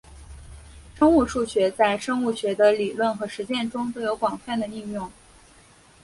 [0.97, 5.07] 生物数学在生物学的理论和实践中都有广泛的应用。